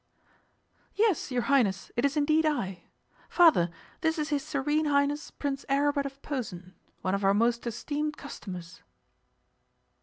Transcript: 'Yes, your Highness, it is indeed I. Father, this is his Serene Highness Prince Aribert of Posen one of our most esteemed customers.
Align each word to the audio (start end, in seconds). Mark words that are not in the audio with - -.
'Yes, 0.95 1.29
your 1.29 1.43
Highness, 1.43 1.91
it 1.95 2.03
is 2.05 2.17
indeed 2.17 2.43
I. 2.43 2.85
Father, 3.29 3.69
this 3.99 4.17
is 4.17 4.29
his 4.29 4.43
Serene 4.43 4.85
Highness 4.85 5.29
Prince 5.29 5.63
Aribert 5.69 6.07
of 6.07 6.23
Posen 6.23 6.73
one 7.03 7.13
of 7.13 7.23
our 7.23 7.35
most 7.35 7.67
esteemed 7.67 8.17
customers. 8.17 8.81